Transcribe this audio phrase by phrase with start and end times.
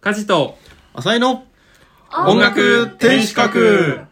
[0.00, 0.56] 家事と
[0.94, 1.44] 浅井の
[2.26, 4.06] 音楽天守閣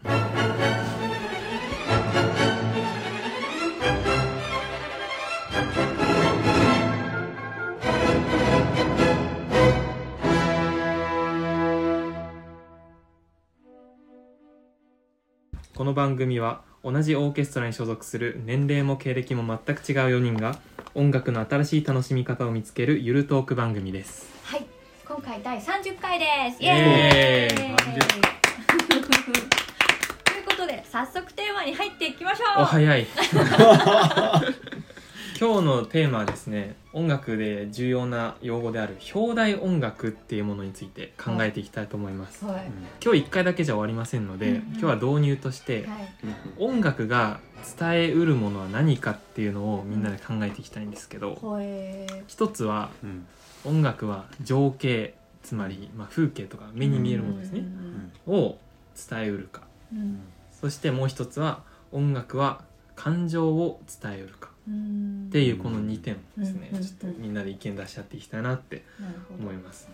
[15.75, 20.59] この番組は同じオーケストラに所属する年齢も経歴も全く違う4人が
[20.93, 24.31] 音楽の新しい楽しみ方を見つけるゆるトーク番組です。
[24.43, 24.67] はい、
[25.09, 26.25] 今回第30回で
[26.55, 26.61] す。
[26.61, 27.73] イイエーイエーイという
[30.45, 32.61] ことで、早速テーマに入っていきましょう。
[32.61, 33.07] お早い
[35.41, 42.65] 今日のテーマはですね音楽で重要な用語である表題音楽っていうものについて考えていきたいと思います、はい。
[43.03, 46.13] 今日1回だけじゃ終わりませんので、うんうん今日は導入として、はい。
[46.59, 47.39] 音楽が
[47.79, 52.23] 伝えうるものは何かっていうのをみんなで考えていきたいんですけど、ほえー。
[52.27, 53.25] 一つはうん
[53.65, 57.63] 音楽は情景つまり、まあ、風景とか目に見えるものですね、
[58.27, 58.57] を
[59.09, 59.61] 伝えうるか。
[59.93, 60.19] うん。
[60.51, 62.61] そしてもう一つは音楽は
[62.95, 64.49] 感情を伝えうるか。
[64.67, 65.25] うん。
[65.29, 66.81] っていうこの2点をですね、うん。
[66.83, 68.83] ちょっとみんなで意見出し合っていきたいなって
[69.39, 69.57] 思い。
[69.57, 69.89] ます。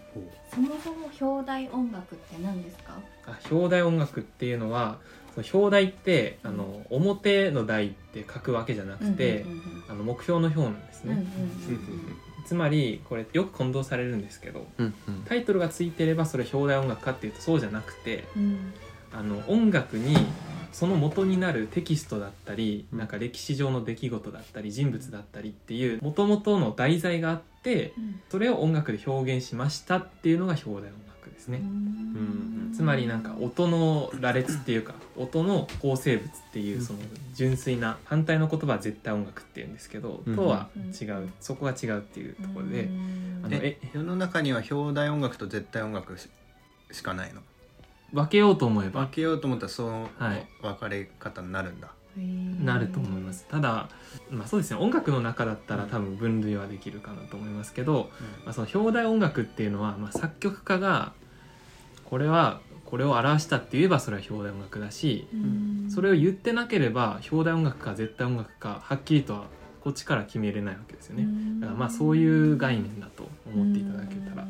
[0.51, 2.93] そもそも表題音楽って何ですか？
[3.27, 4.97] あ表題音楽っていうのは
[5.35, 11.27] その表題ってあの表の題って書くわけじゃなくて、うんうんあの目標の表なんですうんうんね、
[12.45, 14.93] つまりこれよく混同されるんですけどうん
[15.25, 18.43] タイトルがついてればそれ表題音楽かっていうとそうじゃなくてうん。
[18.43, 18.73] うん
[19.13, 20.17] あの音楽に
[20.73, 28.19] その元になるテキストだったりなんか歴史上の出来事だったり人物だったりっていう元々の題材があってうん。
[28.29, 30.95] それを音楽で表現しましたっていうのが表題音楽
[31.45, 36.99] ですね、うんつまりなんか音の羅列っていうか音の構成物っていうその
[37.33, 40.35] 純粋な反対の言葉は絶対音楽っていうんですけど、うん。
[40.35, 40.67] とは
[40.99, 41.15] 違う。
[41.15, 43.41] うんそこが違うっていうところで、うん。
[43.45, 46.29] あのえ世の中には表題音楽と絶対音楽し
[46.91, 47.41] しかないの？
[48.11, 49.01] 分けようと思えば。
[49.05, 50.45] 分けようと思ったらそのはい。
[50.61, 52.63] 分かれ方になるんだ、へー。
[52.63, 53.45] なると思います。
[53.49, 53.87] ただ、
[54.29, 54.79] まあ、そうですね。
[54.81, 58.09] 音楽の中だったら多分分類はできるかなと思いますけど、
[58.43, 61.13] まあ、その表題音楽っていうのは、まあ、作曲家が
[62.05, 65.91] これはこれを表したって言えばそれは表題音楽だしうん。
[65.91, 69.47] それを言ってなければ表題音楽か絶対音楽かはっきりとは
[69.81, 71.27] こっちから決めれないわけですよね。
[71.59, 74.47] だからまあそういう概念だと思っていただけたら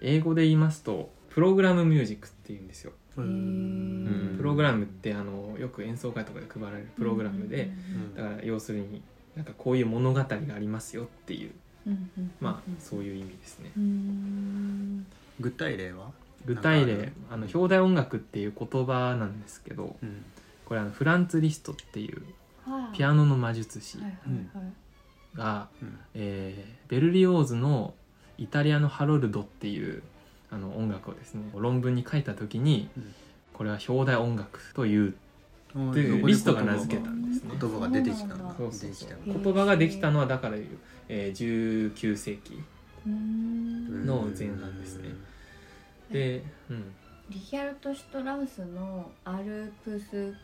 [0.00, 2.92] 英語で言いますとプログラムミュージックっていうんですよ。
[3.14, 8.14] プログラムってあのよく演奏会とかで配られるプログラムでうん。
[8.14, 9.02] だから要するに
[9.36, 11.52] なんかこういう物語がありますよっていう
[11.86, 12.10] うん。
[12.18, 12.30] うん。
[12.40, 13.70] まあそういう意味ですね。
[13.76, 15.06] うん。
[15.40, 16.10] 具体例は、
[16.44, 20.24] 具体例あの表題音楽っていう言葉なんですけどうん。
[20.64, 22.22] これあのフランツ・リストっていう
[22.64, 22.96] はい。
[22.96, 23.98] ピアノの魔術師
[25.34, 25.98] が、うん。
[26.14, 27.94] えーベルリオーズの
[28.36, 30.02] 「イタリアのハロルド」っていう
[30.50, 33.14] あの音楽をですね論文に書いた時に、うん。
[33.54, 35.14] これは表題音楽という
[35.74, 37.54] うんというリストが名付けたんですね。
[37.58, 40.66] 言葉が出てきた言葉ができたのはだからいう、
[41.08, 42.62] えー19世紀
[43.06, 44.06] うん。
[44.06, 45.08] の前半ですね
[46.12, 46.84] で、うん。
[47.30, 50.34] リヒャルト・シュトラウスのアルプス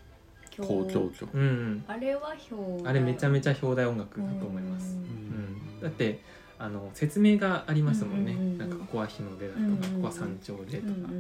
[0.50, 1.38] 教交響曲。
[1.38, 5.78] うんうん、あれは表あれめちゃめちちゃ表題音楽だと思います、ううん。
[5.78, 6.20] ん、だって
[6.58, 8.58] あの説明がありますもんね、うんうんうんうん。
[8.58, 9.80] なんかここは日の出だとか、うんうんうん。
[9.80, 11.10] ここは山頂でとか、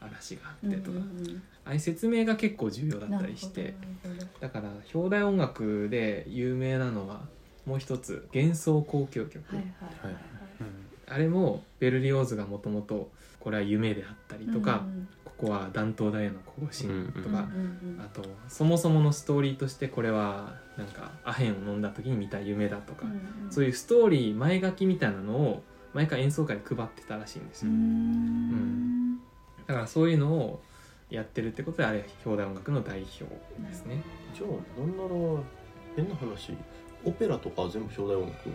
[0.00, 0.98] 嵐があってとか、
[1.66, 3.74] ああいう説明が結構重要だったりして。
[4.40, 7.20] だから表題音楽で有名なのは
[7.66, 9.64] もう一つ幻想交響曲、はい
[10.02, 10.12] はい。
[10.12, 10.22] はい。
[11.10, 13.10] あれもベルリオーズがもともと
[13.48, 14.84] これは夢であったりとか、
[15.24, 17.48] ここは断頭台への行進とか、
[17.98, 23.06] あとそもそものストーリーとしてこれはなんかアヘンを飲んだ時に見た夢だとか、
[23.48, 25.62] そういうストーリー前書きみたいなのを
[25.94, 29.16] 毎回演奏会で配ってたらしいんですよ、ん。
[29.66, 30.60] だからそういうのを
[31.08, 34.02] やってるってことであれ表題音楽の代表ですね、
[34.34, 35.42] じゃあなんなら
[35.96, 36.52] 変な話
[37.02, 38.50] オペラとかは全部表題音楽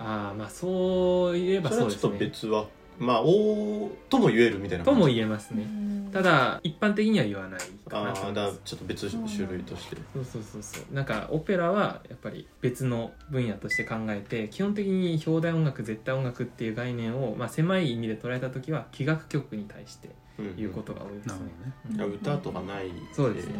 [0.00, 2.66] ああまあそう言えばそれはちょっとそうですね別は
[2.98, 5.64] まあおとも言えるみたいなともえ言えますね、
[6.12, 9.96] ただ一般的には言わないかなとああだちょっと別種類として。
[10.14, 10.94] そうそうそうそう。
[10.94, 21.32] なんかオペラはやっぱり別の分野として考えて基本的に表題音楽絶対音楽っていう概念を、まあ、狭い意味で捉えた時は器楽曲に対してうん言うことが多いですね。
[21.32, 21.72] なるほどね。
[21.90, 21.96] うん。
[21.96, 23.54] いや歌とかないそうですね。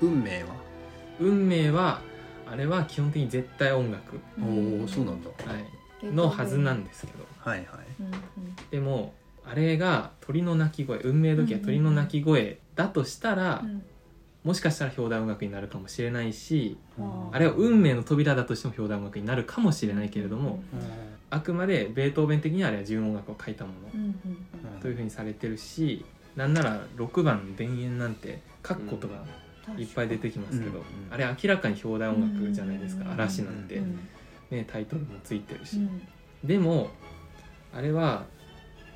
[0.00, 0.48] 運命は？
[1.20, 2.00] 運命は
[2.50, 5.28] あれは基本的に絶対音楽、おおそうなんだ。
[5.28, 5.34] は
[6.02, 7.26] い、のはずなんですけど。
[7.40, 7.66] はいはい
[8.70, 13.64] でもあれが鳥の鳴き声運命時は鳥の鳴き声だとしたら、
[14.44, 16.78] もしかしたら表題音楽になるかもしれないし
[17.32, 20.62] あれは運命の扉だとしても表題音楽になるかもしれないけれども、
[21.30, 26.04] あくまでベートーベン的にはあれは純音楽を書いたものうんうんというふうにされてるし
[26.36, 29.48] なんなら6番「田園」なんて書くことがうん。
[29.76, 33.98] いっぱい出てきますけど、うんあれ明らかに表題音楽じゃないですか「うん嵐」なんて、うん。
[34.50, 36.00] ね、タイトルもついてるし、うん。
[36.42, 36.88] でも
[37.74, 38.24] あれは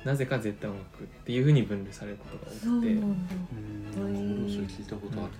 [0.03, 2.67] なぜか絶対音楽っていうふうに分類されることが多くて。
[2.67, 3.35] なんだ。
[3.97, 4.49] うん。
[4.49, 5.31] それ聞いたことある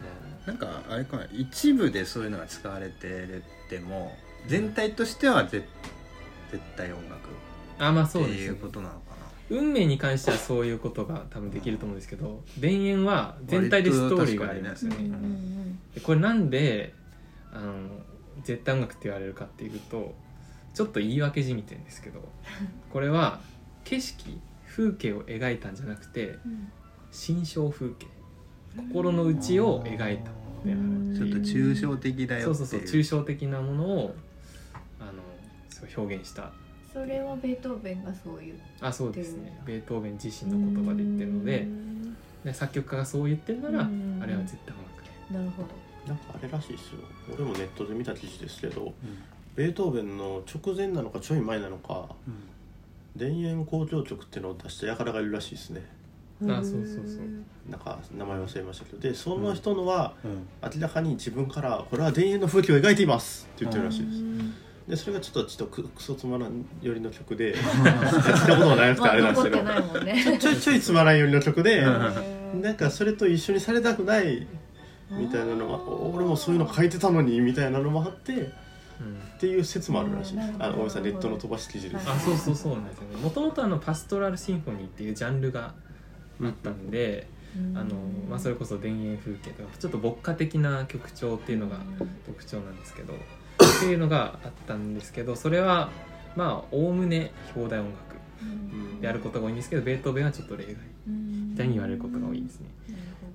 [0.45, 4.15] なんかあれかな一部でそういうのが使われてるっても
[4.48, 5.65] 全体としては絶
[6.51, 7.30] 絶対音楽
[7.80, 8.57] あまあっていうそうですね。
[8.62, 9.13] ことなのか
[9.50, 14.98] 運命に関してはそういうことが多分できると思うんですけど田園は全体でストーリーがありますよね。
[14.98, 15.80] うんうん。
[15.94, 16.94] でこれなんで
[17.51, 17.88] あの
[18.44, 20.15] 絶対音楽って言われるかっていうと
[20.74, 22.27] ちょっと言い訳じみてんですけど
[22.92, 23.42] これは
[23.83, 24.39] 景色
[24.75, 26.72] 風景を描いたんじゃなくてうん。
[27.12, 28.08] 心象風景。
[28.90, 30.31] 心の内を描いた。
[30.31, 34.16] ものであるなちょっと抽象的だよそうそうそう抽象的なものを
[35.00, 35.12] あの
[35.70, 36.52] そう表現した。
[36.92, 39.62] それはベートーベンがそういうあそうですね。
[39.66, 41.68] ベートーベン自身の言葉で言ってるので
[42.46, 44.20] で作曲家がそう言ってるならうん。
[44.22, 45.70] あれは絶対音楽でなるほど。
[46.08, 47.00] なんかあれらしいですよ。
[47.34, 48.94] 俺もネットで見た記事ですけどうん。
[49.56, 52.34] ベートーベンの直前なのかちょい前なのかうん
[53.18, 55.86] 田園交響曲っていうのを出した輩がいるらしいですね。
[56.44, 57.69] あそうそうそう。
[57.69, 59.00] なんか名前忘れましたけど。
[59.00, 60.48] でその人のはうん。
[60.75, 64.19] 明らかに自分から「これは田園の風景を描いています」って言ってるらしいです。
[64.19, 64.54] うん。
[64.88, 69.63] でそれがちょっとちょっとククソつまらん寄りの曲で 聞いたことがなくああれなんですけど。
[69.63, 70.39] 残ってないもんね。
[70.39, 72.62] ちょいちょいつまらん寄りの曲でうん。
[72.62, 74.45] なんかそれと一緒にされたくない
[75.12, 75.77] みたいなのが
[76.18, 78.54] 俺もそういうの書いてたのにみたいなのもあってうん
[79.35, 80.35] っていう説もあるらしい。
[80.35, 82.00] ですうんあごめんなさいネットの飛ばし記事で。
[82.00, 83.17] すはいあそうそうそうなんですよね。
[83.17, 85.73] もともとあのパストラルシンフォニーっていうジャンルが
[86.41, 87.27] あったんで、
[87.57, 87.77] うん。
[87.77, 87.95] あの
[88.29, 91.77] まあ、それこそ田園風景とかちょっと牧歌的な曲調っていうのが
[92.25, 93.17] 特徴なんですけどっ
[93.79, 95.89] ていうのがあったんですけどそれは
[96.35, 97.97] まあおおむね表題音楽
[98.41, 99.01] うん。
[99.01, 100.75] であることが多いんですけどベートーベンはちょっと例外。
[101.07, 101.51] うん。
[101.51, 102.67] みたいに言われることが多いですね。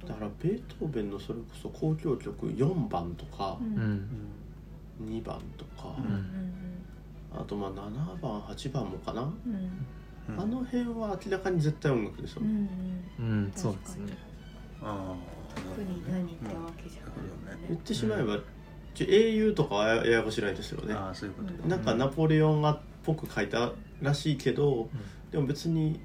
[0.07, 3.67] だからベートーベンのそれこそ交響曲4番とかうん。
[3.67, 4.09] うん
[5.03, 5.95] 2番とか。
[5.99, 6.15] ううん。
[6.15, 6.53] ん
[7.33, 9.23] あとまあ7番8番もかな。
[9.23, 9.31] うん。
[9.55, 9.61] うん。
[10.29, 12.65] うんあの辺は明らかに絶対音楽ですようん。
[12.65, 12.71] ね
[13.19, 14.13] うんうん、そうですね。
[14.83, 15.15] あ
[15.55, 17.03] 特に何ってわけじゃ
[17.51, 18.39] ない言ってしまえば
[18.95, 20.95] ちょ英雄とかはやややこしないですよね。
[20.95, 23.73] ああそういうことねなんかナポレオンがっぽく書いた
[24.03, 24.91] らしいけど
[25.33, 26.01] でも別に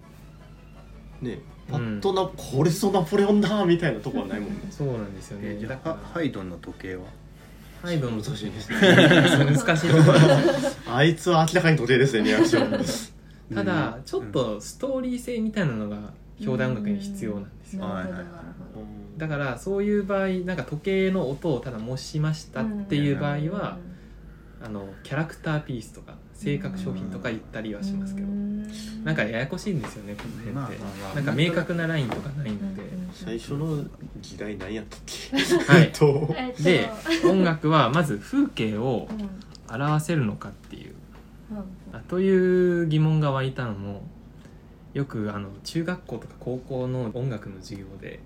[1.21, 1.39] ね
[1.69, 4.59] パッとな、これぞナポレオンだみたいなとこはないもんね。
[4.69, 5.65] そうなんですよね。
[6.13, 7.05] ハイドンの時計は？
[7.83, 8.77] ハイドンの難しいですね。
[8.79, 10.17] 難しいところ
[10.89, 12.13] あいつは明らかに時計です。
[12.13, 17.83] ねリアクションただちょっとストーリー性みたいなのが表題音楽に必要なんですよ。
[19.17, 23.77] だからそういう場合なんか時計の音をただ模しましたっていう場合は
[24.61, 28.27] あのキャラクターピースとか性格商品とか言ったりはしますけど。
[29.03, 31.15] なんかややこしいんですよねこの辺って、まあまあまあ。
[31.15, 32.81] なんか明確なラインとかないので、
[33.13, 33.83] 最初の
[34.21, 35.37] 議題何やったっけ？
[35.37, 35.83] はい。
[35.85, 36.63] えっとえっと。
[36.63, 36.89] で
[37.29, 39.29] 音楽はまず風景をうん。
[39.73, 40.93] 表せるのかっていう。
[41.51, 41.97] うん。
[41.97, 44.03] あという疑問が湧いたのも
[44.93, 48.19] よくあの中学校とか高校の音楽の授業で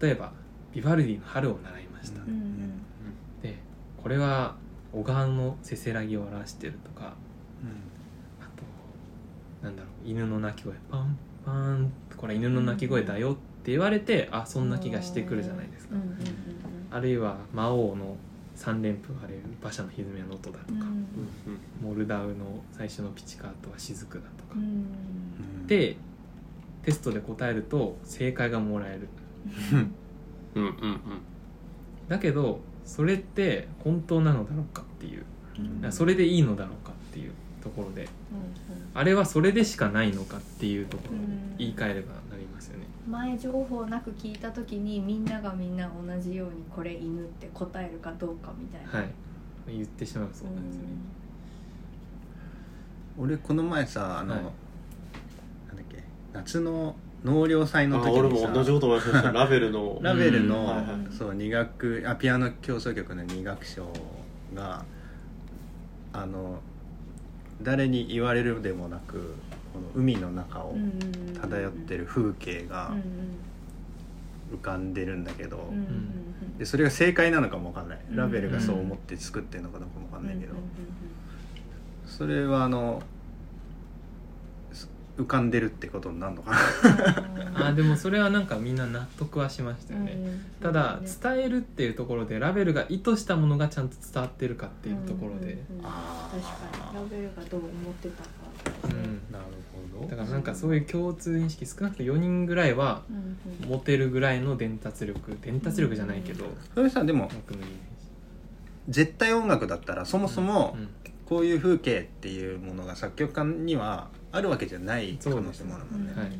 [0.00, 0.32] 例えば
[0.72, 2.34] ビバルディの「春」を習いました、ううん。
[2.34, 2.70] ん
[3.42, 3.58] で
[4.02, 4.54] これは
[4.92, 7.14] 小川のせせらぎを表してるとか
[8.40, 8.62] あと
[9.66, 15.96] なんだろう犬の鳴き声パンパンこれは犬の鳴き声だよって言われてあそんな気がしてくるじゃないですか。
[15.96, 16.16] うんうんうん
[16.92, 18.16] あるいは魔王の
[18.56, 21.06] 三連符がれる馬車の歪みの音だとか、うん。
[21.80, 22.34] モルダウの
[22.72, 24.62] 最初のピチカートは雫だとか、うん。
[24.62, 24.64] う
[25.62, 25.66] ん。
[25.68, 25.96] で
[26.82, 29.08] テストで答えると正解がもらえる。
[30.56, 31.00] うんうんうん。
[32.08, 35.24] だけどそれって本当なのだろうかっていう。
[35.84, 35.92] うん。
[35.92, 37.32] それでいいのだろうかっていう
[37.62, 38.08] ところで
[38.94, 42.14] あれはそれでしかないのかっていうところでうん言い換えれば
[43.08, 49.00] 前情報なく聞いた時にみんながみんな同じようにこれ犬って答えるかどうかみたいな。
[49.00, 49.10] はい。
[49.68, 50.88] 言ってしまうそうなんですよね。
[53.18, 54.42] 俺この前さあの、はい。
[54.42, 56.02] なんだっけ
[56.32, 58.20] 夏の納涼祭のあ時にさ。
[58.20, 59.32] 俺も同じこと思いました。
[59.32, 59.98] ラベルの。
[60.02, 60.66] ラベルの、うん。
[60.66, 60.86] はいはい。
[61.12, 63.86] そう二楽あピアノ協奏曲の二楽章
[64.54, 64.84] が
[66.12, 66.60] あの
[67.62, 69.34] 誰に言われるでもなく
[69.72, 70.76] この海の中を
[71.40, 72.92] 漂ってる風景が
[74.52, 75.72] 浮かんでるんだけど、
[76.58, 77.98] でそれが正解なのかもわかんない。
[78.10, 80.54] うんラベルがそう思って作ってるのかどうかもわかんないけど、
[82.06, 83.19] それはあのす
[85.20, 86.52] 浮かんでるってことになるのか
[87.54, 87.68] な？
[87.68, 90.16] あでもそれはなんかみんな納得はしましたよね、
[90.62, 95.88] ただ伝えるっていうところでラベルが意図したものがちゃんと伝わってるかっていうところで、確か
[96.92, 96.96] に。
[96.96, 98.28] ラベルがどう思ってたか。
[98.84, 99.44] うん、なる
[99.94, 100.08] ほど。
[100.08, 103.02] だからなんかそういう共通認識少なくとも4人ぐらいは
[103.66, 105.36] 持てるぐらいの伝達力。
[105.42, 107.30] 伝達力じゃないけど、それさでも
[108.88, 110.76] 絶対音楽だったらそもそも
[111.26, 116.30] こういう風景っていうものが作曲家にはあるわけじゃない可能性もあるもんね、はい、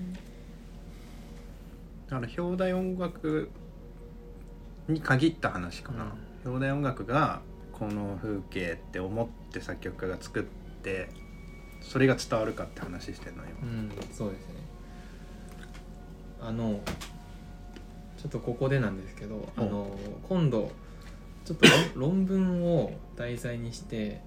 [2.09, 3.51] だから表題音楽
[4.89, 6.13] に限った話かな、
[6.45, 7.41] うん、表題音楽が
[7.73, 10.43] この風景って思って作曲家が作っ
[10.83, 11.09] て
[11.81, 14.55] それが伝わるかって話してんのよ、うん、そうですね。
[16.43, 16.81] あの
[18.19, 19.97] ちょっとここでなんですけどあの
[20.29, 20.71] 今度
[21.45, 21.67] ちょっと
[21.99, 24.21] 論文を題材にして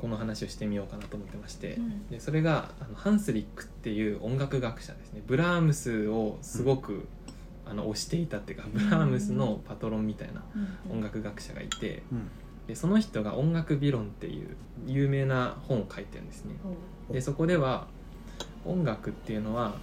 [0.00, 5.22] この話をしてみようかなと思ってまして、うん、でそれがあのハンスリックっていう音楽学者ですね。
[5.26, 7.06] ブラームスをすごく、うん、
[7.66, 10.42] あの推していたっていうかブラームスのパトロンみたいな
[10.90, 12.28] 音楽学者がいて、うん、
[12.66, 16.56] でその人が「音楽理論」っていう有名な本を書いてるんですね。
[17.10, 17.86] でそこでは
[18.64, 19.76] 音楽っていうのは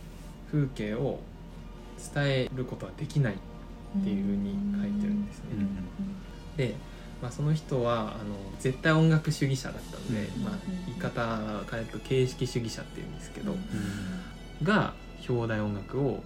[0.51, 1.19] 風景を
[2.13, 5.45] 伝えることはできないっていうふうに書いてるんですね。
[6.57, 6.75] で
[7.23, 10.53] まあ、その人はあの絶対音楽主義者だったので、まあ、
[10.87, 13.55] 言い方変えると形式主義者っていうんですけど、
[14.61, 14.93] が
[15.29, 16.21] 表題音楽を、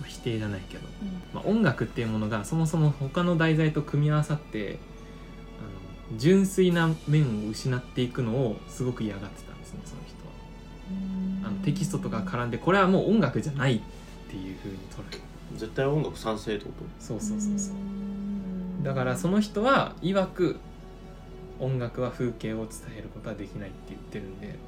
[0.00, 0.88] まあ、否定じゃないけど、
[1.34, 4.78] まあ、音楽っていうものがそもそも他の題材と組み合わさって
[6.08, 10.16] あの純粋な面を失っていくのをすごく嫌がってたんですねその人
[11.44, 11.48] は。
[11.48, 13.80] あのテキストとか絡んでこれはもう音楽じゃないっ
[14.30, 15.20] ていうふうに捉える。
[15.58, 16.84] 絶対音楽賛成ってこと？
[16.98, 17.74] そうそうそうそう
[18.82, 20.56] だからその人は曰く
[21.60, 24.58] 音楽は風景を伝えることはできないって言ってるんで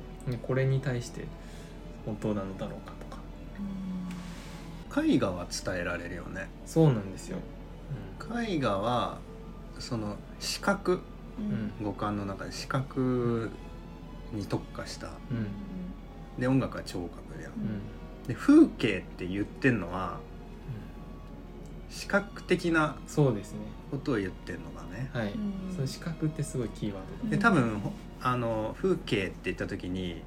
[0.43, 1.25] これに対して
[2.05, 3.17] 本当なのだろうかとか。
[5.03, 6.49] 絵画は伝えられるよね。
[6.65, 7.39] そうなんですよ、
[8.31, 9.19] うん、絵画は
[9.79, 11.01] その視覚、
[11.39, 13.51] うん、五感の中で視覚
[14.33, 15.35] に特化した、う
[16.39, 20.19] ん、で音楽は聴覚でうん、で風景って言ってんのは
[21.91, 23.59] 視覚的なそうですね。
[23.91, 25.11] ことを言ってるのがね。
[25.13, 25.33] はい、
[25.75, 27.39] その視覚ってすごいキーワードで。
[27.39, 27.81] 多分
[28.21, 30.23] あの風景って言った時に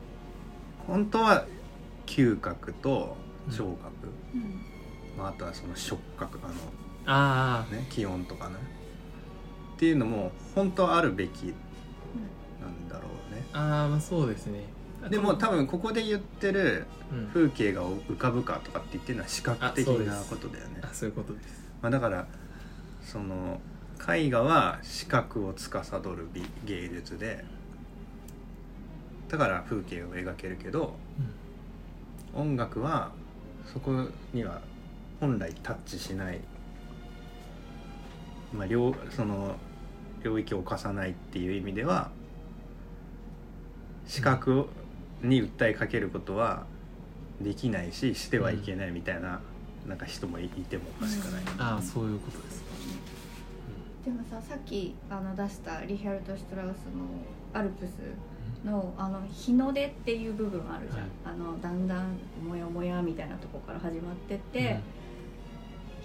[0.88, 1.46] 本当は
[2.06, 3.18] 嗅覚と
[3.52, 3.90] 聴覚、
[4.34, 4.62] うん。
[5.18, 6.54] まあ、あとはその触覚あの
[7.06, 8.56] あ、ね、気温とかね。
[9.76, 11.54] っていうのも本当はあるべき
[12.62, 13.46] なんだろうね。
[13.54, 14.64] ああまあそうですね
[15.10, 16.86] でも多分ここで言ってる
[17.34, 20.82] 風景が浮かぶかとかって言ってるのは視覚的なことだよね。
[20.82, 22.28] あそういうことです、まあ、だから
[23.02, 23.62] その
[24.08, 27.44] 絵画は視覚を司る美芸術で
[29.30, 30.96] だから風景を描けるけど、
[32.36, 33.12] うん、音楽は
[33.72, 33.92] そこ
[34.34, 34.62] には
[35.20, 36.40] 本来タッチしない、
[38.54, 39.56] まあ、両その
[40.24, 42.10] 領域を犯さないっていう意味では
[44.08, 44.68] 視覚
[45.22, 46.66] に訴えかけることは
[47.42, 49.42] できないししてはいけないみたいな,、
[49.88, 52.64] なんか人もいてもおかしくない、ああそういうことです。
[54.06, 57.06] でもささっきあの出したリヒャルト・シュトラウスの
[57.54, 58.00] 「アルプス
[58.66, 64.80] の」あの日の出っていう部分あるじゃん、はい、あのだんだんモヤモヤみたいなとこから始まってって、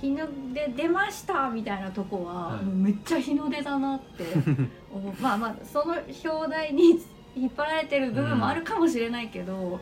[0.02, 4.24] うん、日の出出ましたみたいなとこは、はい、もうめっちゃ日の出だなって
[5.22, 7.00] まあまあその表題に
[7.36, 9.80] 引っ張られてる部分もあるかもしれないけど、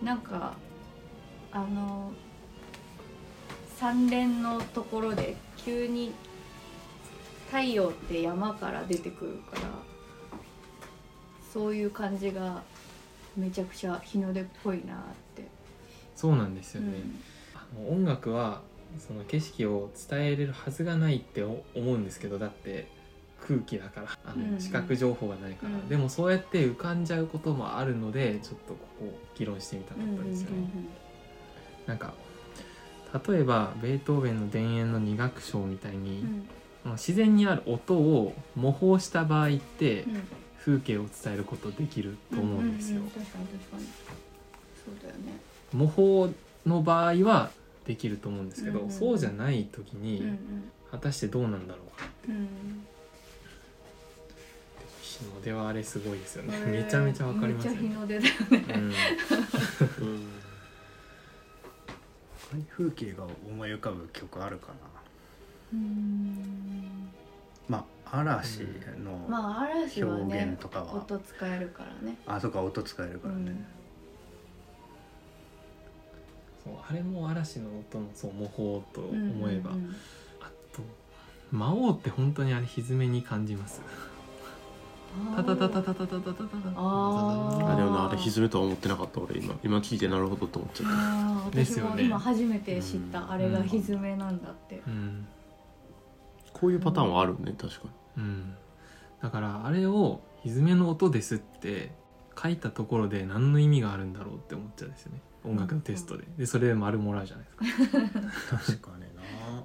[0.00, 0.54] うん、なんか
[1.52, 2.12] あの
[3.76, 6.12] 三連のところで急に
[7.46, 9.62] 太陽って山から出てくるから
[11.52, 12.62] そういう感じが
[13.36, 14.96] めちゃくちゃ日の出っぽいなっ
[15.36, 15.46] て。
[16.16, 16.98] そうなんですよね、
[17.90, 18.60] うん、音楽は
[18.98, 22.86] その景色を伝えれるはずがないって思うんですけどだって
[23.46, 25.74] 空気だからあの視覚情報がないから、うん。
[25.76, 30.68] うん、でもそうやって浮かんじゃうこともあるのでちょっとここ議論してみたかったですよね。
[31.86, 32.14] なんか
[33.28, 36.24] 例えばベートーベンの「田園の二楽章」みたいに、
[36.86, 40.22] うん、自然にある音を模倣した場合って、うん、
[40.58, 43.02] 風景を伝えることできると思うんですよ。
[45.72, 46.32] 模倣
[46.64, 47.50] の場合は
[47.84, 50.22] できると思うんですけど、うんうん、そうじゃない時に、
[50.90, 52.06] 果たしてどうなんだろうか。
[52.28, 52.86] うん
[55.22, 57.78] 日の出はあれすごいですよね、めちゃめちゃわかりますよね。
[57.78, 58.94] 日の出だよね、
[62.52, 64.74] うん、風景が思い浮かぶ曲あるかな？
[65.72, 67.08] うん。
[67.68, 68.60] まあ嵐
[69.02, 72.18] の表現とかは、音使えるからね。
[72.26, 73.64] あそっか音使えるからね、
[76.62, 79.96] そうあれも嵐の音のそう模倣と思えば、うんうんうん。
[80.40, 80.82] あと
[81.50, 83.80] 魔王って本当にあれ歪めに感じます
[85.36, 86.44] タタタタタタタタタ
[86.76, 95.26] ああでもなあれ歪めとは思ってなかった俺今今聞いてなるほどと思っちゃったあーですよね私も今初めて知った、あれが歪めなんだって、うん
[96.52, 98.54] こういうパターンはあるね確かうん
[99.20, 101.90] だからあれを歪めの音ですって
[102.40, 107.98] 書いたところで何の意味があるんだろうって思っちゃうんですよね音楽のテストででそれで丸もらうじゃないですか
[108.58, 109.64] 確かにな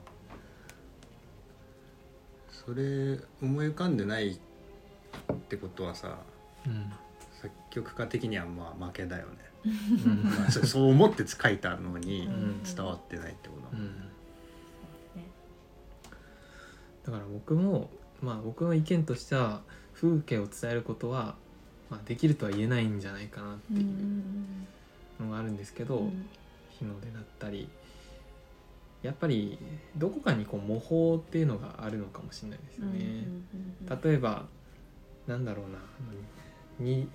[2.49, 4.39] それ思い浮かんでない
[5.33, 6.17] ってことはさ
[6.65, 6.91] うん。
[7.41, 9.33] 作曲家的にはまあ負けだよね、
[9.65, 10.23] うん。
[10.23, 12.63] まあ、そ そう思って書いたのにうん。
[12.63, 13.61] 伝わってないってこと。
[13.63, 13.95] だもんうん。
[17.05, 17.89] だから僕も
[18.21, 19.61] まあ僕の意見としては
[19.93, 21.35] 風景を伝えることは、
[21.89, 24.67] まあ、できるとは言えないんじゃないかなっていうん
[25.19, 26.27] のがあるんですけど、うん。
[26.69, 27.67] 日の出だったり
[29.03, 29.57] やっぱり
[29.95, 33.27] どこかにこう模倣っていうのがあるのかもしれないですよね。
[34.03, 34.45] 例えば
[35.27, 35.81] なんだろうなあ
[36.81, 37.07] のに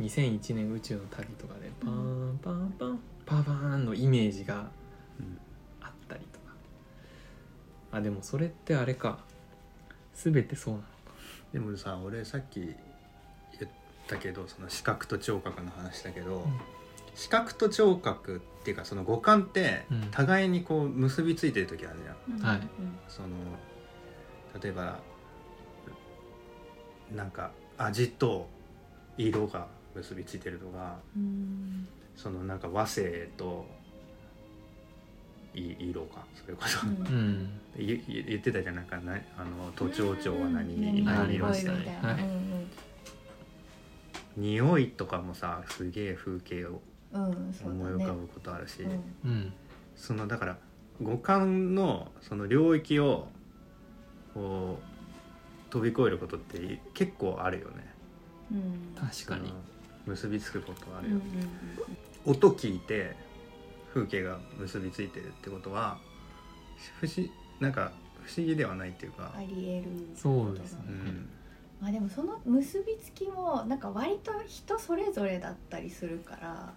[0.00, 4.70] 2001年宇宙の旅とかでパーンパンパンパーバーンのイメージが
[5.18, 5.38] うん。
[5.80, 6.46] あったりとか。
[7.92, 9.18] あでもそれってあれか。
[10.14, 10.88] 全てそうなのか。
[11.52, 12.74] でもさ俺さっき言っ
[14.06, 16.46] たけどその視覚と聴覚の話だけど、
[17.14, 20.00] 視覚と聴覚っていうかその五感ってうん。
[20.10, 22.42] 互いにこう結びついてる時あるじゃん、うん。
[22.42, 22.60] はい。
[23.08, 23.28] その
[24.60, 24.98] 例えば
[27.14, 27.50] なんか
[27.82, 28.48] 味と
[29.16, 33.66] 色が結びついてるとかうんそのなんか和声と
[35.54, 37.60] い色かそれこそ、うん うん。
[37.76, 42.40] 言ってたじゃんなんかなあの都庁長は何うん何色したりましたね
[44.36, 46.80] 匂いとかもさすげえ風景を
[47.12, 49.52] 思い浮かぶことあるし、うんうん。
[49.96, 50.58] そのだから
[51.02, 53.28] 五感のその領域を
[54.34, 54.89] こう
[55.70, 57.74] 飛び越えることって結構あるよね。
[58.52, 59.08] うん。
[59.08, 59.52] 確かに。
[60.06, 61.20] 結びつくことあうんるよ、
[62.24, 63.14] 音聞いて
[63.92, 65.98] 風景が結びついてるってことは
[67.00, 67.26] 不思
[67.60, 67.92] なんか
[68.24, 70.80] 不思議ではないっていうか、あり得るそうですね。
[70.88, 71.28] うん。
[71.80, 76.72] まあでもその結びつきもなんか割と人それぞれだったりするから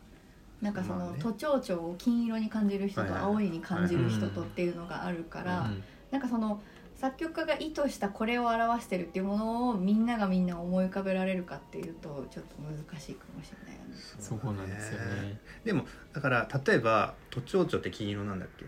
[0.61, 5.83] なんかその都庁長を金色に感じる人と青いに感じる人とうんっていうのがあるからうん。
[6.11, 6.61] なんかその
[7.03, 13.95] 作曲家が意図したこれを表してるっていうものをみんながみんな思い浮かべられるかっていうとちょっと難しいかもしれないよね。
[14.21, 15.37] そこなんですよね。
[15.65, 18.63] でもだから例えば都庁長って金色なんだっけ？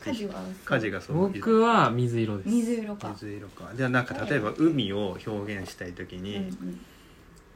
[0.00, 1.32] 火事は火事がそう。
[1.32, 2.48] 僕は水色です。
[2.50, 3.08] 水色か。
[3.14, 3.72] 水色か。
[3.74, 6.80] じゃあなんか例えば海を表現したい時に、うんうん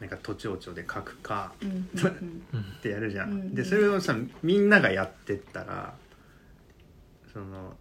[0.01, 2.61] なんか都庁長で書くかうんうんうん。
[2.61, 3.55] ってやるじゃん、うん。
[3.55, 5.95] でそれをさみんながやってったら
[7.33, 7.75] その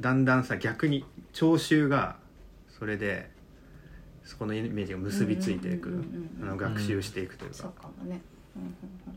[0.00, 2.16] だんだんさ逆に聴衆が
[2.78, 3.30] それで
[4.24, 6.02] そこのイメージが結びついていく。
[6.56, 7.72] 学習していくというか、そうっ
[8.12, 8.20] て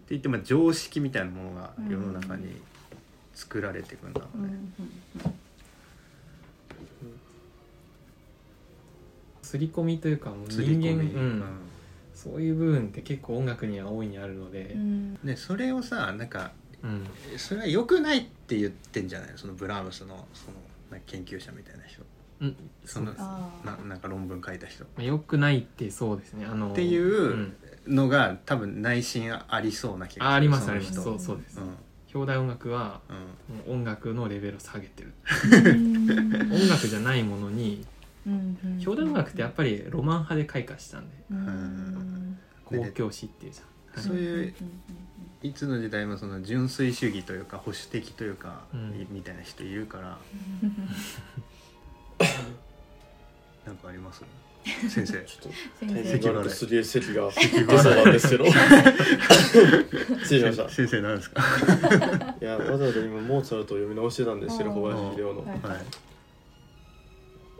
[0.09, 2.61] 言っても常識みたいなものが世の中に
[3.33, 4.49] 作られていくんだろううんね、
[9.41, 11.15] 刷り込みというかもう刷り人間、込み。
[11.15, 11.43] うん、
[12.13, 14.73] そういう部分って結構音楽には大いにあるので。
[14.75, 15.15] う、ん。
[15.23, 16.51] でそれをさなんか
[16.83, 17.05] うん。
[17.37, 19.31] それは良くないって言ってんじゃない？
[19.31, 20.57] のそのブラームスのその
[20.93, 22.01] なんか研究者みたいな人。
[22.41, 22.55] うん。
[22.85, 23.65] そのあー。
[23.65, 24.83] ななんか論文書いた人。
[24.83, 26.45] まあよくないってそうですね。
[26.45, 27.55] あのっていうん。
[27.87, 30.93] のが多分内心ありそうな気があありますあります。
[31.01, 31.75] そうそうです、うん。
[32.13, 33.01] 表題音楽は
[33.49, 33.57] うん。
[33.57, 35.13] もう音楽のレベルを下げてる。
[35.67, 36.09] うん。
[36.53, 37.85] 音楽じゃないものに
[38.25, 38.71] うんうん。
[38.85, 41.15] 表題音楽ってやっぱりロマン派で開花したんで。
[41.31, 42.37] うん。
[42.65, 44.53] 公共詩っていうじゃん、そういううんうん
[45.43, 48.79] いつの時代もその純粋主義というか保守的というか、うん。
[49.01, 50.17] いみたいな人いるから。
[53.65, 54.23] なんかあります？
[54.89, 55.21] 先生。
[55.25, 60.69] ちょっと席が出そうなんですけど失礼しました。
[60.69, 61.41] 先生なんですか？
[62.41, 64.75] いやわざわざ今モーツァルトを読み直してたんですけどうん。
[64.81, 65.59] 小林秀夫の、はい。
[65.59, 65.79] はい。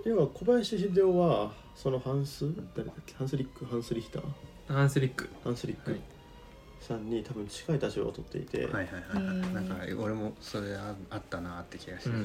[0.05, 2.45] 要は小林秀夫はそのハンス？
[2.75, 3.13] 誰だっけ？
[3.15, 3.65] ハンスリック？
[3.65, 4.23] ハンスリヒター？
[4.73, 5.29] ハンスリック。
[5.43, 5.91] ハンスリック。
[5.91, 5.99] はい
[6.83, 9.23] さんに多分近い立場を取っていて、はいはいはい。
[9.53, 12.23] なんか俺もそれああったなって気がしてた、うん。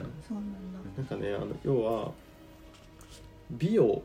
[0.96, 2.12] なんかねあの要は
[3.50, 4.02] 美を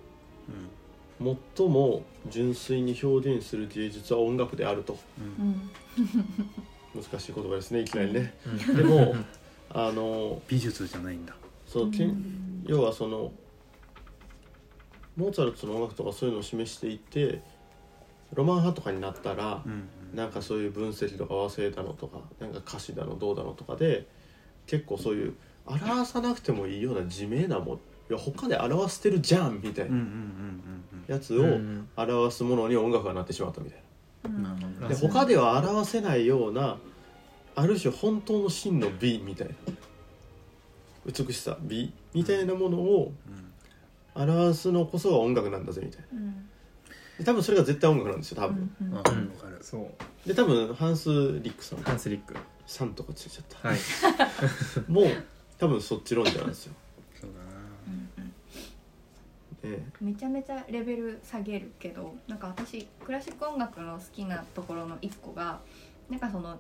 [0.48, 1.38] うん。
[1.56, 4.98] 最も純粋に表現する芸術は音楽であると。
[5.20, 5.70] うん。
[6.94, 8.76] 難しい言葉ですねいきなりね、うん。
[8.76, 9.16] でも
[9.70, 11.36] あの美術じゃないんだ。
[11.66, 12.64] そうけん。
[12.66, 13.32] 要はその
[15.16, 17.42] モーツァルトの音楽とかそういうのを示していて
[18.34, 24.08] ロマン派とかになったらうんなんかそういう分析とか和声だのとかなんか歌詞だのどうだのとかで
[24.68, 25.34] 結構そういう
[25.66, 27.76] 表さなくてもいいような自明なもん。
[27.76, 27.80] い
[28.14, 29.98] や他で表してるじゃんみたいな。
[31.08, 31.60] やつを
[31.98, 33.84] 表すものに音楽がなってしまったみたい
[34.80, 34.88] な。
[34.88, 36.78] で他では表せないような
[37.56, 39.54] ある種本当の真の美みたいな。
[41.06, 43.12] 美しさ美みたいなものを
[44.16, 46.50] 表すのこそが音楽なんだぜみたいな、うん、
[47.26, 49.60] 多分それが絶対音楽なんですよ多分、うんうん、分かる。
[49.62, 49.92] そ
[50.26, 50.28] う。
[50.28, 51.80] で多分ハンス・リックさん。
[51.84, 52.36] ハンス・リック。
[52.66, 53.70] さんとかついちゃった。
[53.70, 53.78] はい。
[54.88, 55.06] もう
[55.58, 56.74] 多分そっち論者なんですよ。
[57.20, 57.40] そうだ
[58.24, 58.30] な、
[59.64, 65.62] ええ、めちゃめちゃレベル下げるけどなんか私クラシック音楽の好きなところの一個が
[66.10, 66.60] なんかその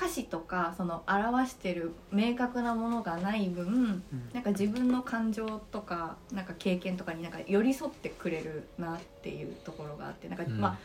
[0.00, 10.78] 歌詞とかその表してる明確なものがない分、うん、なんか自分の感情とかなんか経験とかになんか寄り添ってくれるなっていうところがあってなんか、うん、まあ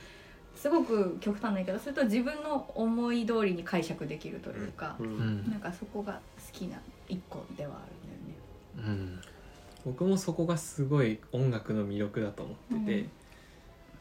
[0.57, 6.19] すごく極端だけどそれと自分の思い通りに解釈できるというか、うん、なんかそこが好
[6.51, 8.97] きな一個ではあるんだよね。
[8.97, 9.21] うん、
[9.85, 13.09] 僕もそこがすごい音楽の魅力だと思ってて、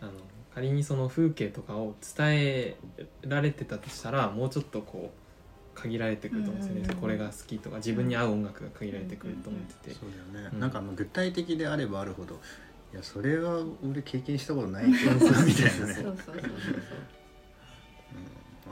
[0.00, 0.12] あの
[0.54, 2.76] 仮にその風景とかを伝え
[3.22, 12.40] られてたとしたらもうちょっとこう限られてくると思うんですよね、これが好きとか自分に合う音楽が限られてくると思ってて、そうだよね、うん、なんかあの具体的であればあるほど
[12.92, 15.48] いやそれは俺経験したことないけどみたいなね。
[15.48, 16.34] そうそうそうそう。
[16.36, 16.44] うん、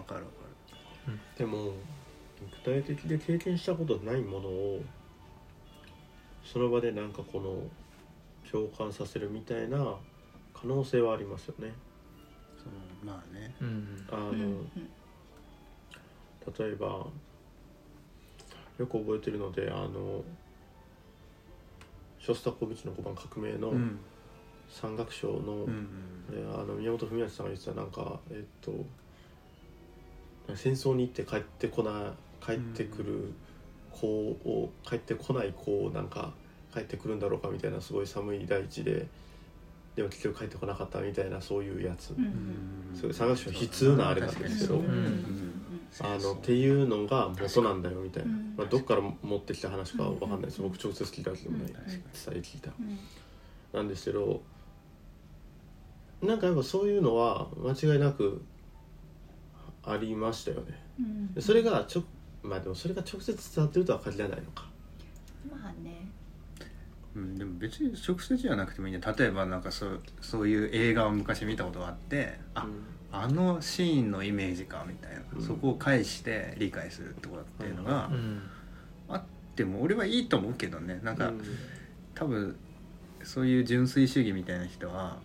[0.01, 0.25] 分かる分かる、
[1.09, 1.73] うん、でも
[2.65, 4.81] 具体的で経験したことないものを
[6.45, 7.65] その場でなんかこの
[8.49, 9.97] 共感させるみたいな
[10.63, 11.73] 可能性はありますよね。
[12.57, 14.71] そのまあね、うん、あの、うん、
[16.59, 16.87] 例えば
[18.79, 20.23] よく覚えてるのであの
[22.21, 23.73] ショスタコビチの5番革命の
[24.71, 25.89] 山岳賞の,、うん
[26.55, 28.73] あの宮本文明さんが言ってたなんかえっと
[30.55, 33.33] 戦争に行って帰ってこな帰ってくる
[33.91, 36.33] 子を帰ってこない子をなんか
[36.73, 39.09] 帰ってくるんだろうかみたいなすごい寒い大地で
[39.97, 44.83] でも結局帰ってこなかったみたいなそういうやつ、うん、そういう探しは悲痛なあれなんですけど、
[46.01, 50.63] あのっていうのが元なんだよみたいな、まあ、どっから持ってきた話かわかんないです。
[50.63, 51.77] 僕直接聞いたわけでもない、伝
[52.31, 52.71] え聞いた、
[53.77, 54.43] なんですけど
[56.23, 58.43] なんかやっぱそういうのは間違いなく
[59.85, 62.05] ありましたよね、それがちょ
[62.43, 64.67] まあでもそれが直接伝わってるとは限らないのか。
[65.51, 66.09] まあね
[67.15, 69.01] うん、でも別に直接じゃなくてもいいね。
[69.19, 78.11] 例えばなんかそうそういう映画を昔見たことがあってあ、うん、あのシーンのイメージかみたいな、うん、そこを返して理解するってことっていうのが、
[79.09, 79.23] あっ
[79.55, 81.01] ても俺はいいと思うけどね。
[81.03, 81.43] なんか、うん、
[82.15, 82.57] 多分
[83.23, 85.19] そういう純粋主義みたいな人は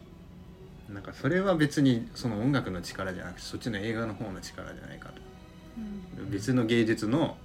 [0.90, 5.22] なんかそれは別にその音楽の力じゃなくてそっちの映画の方の力じゃないかと、
[6.30, 7.38] 別の芸術の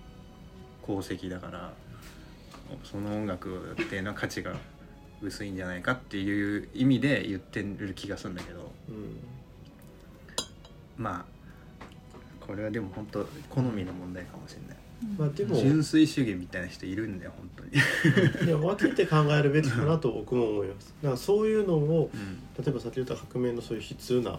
[0.83, 1.73] 功績だから
[2.85, 4.55] その音楽っていうのは価値が
[5.21, 9.17] 薄いんじゃないかっていう意味で言ってる気がするんだけど、うん、
[10.97, 11.87] まあ
[12.41, 14.77] これはでも本当好みの問題かもしれない。
[15.19, 15.57] まあ、でも。
[15.57, 18.47] 純粋主義みたいな人いるんだよ本当に。
[18.47, 20.95] いや分けて考えるべきかなと僕も思います。
[21.03, 24.39] だからそういうのを、うん、例えば先ほど革命のそういう悲痛な